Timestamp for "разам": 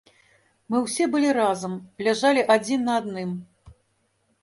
1.39-1.77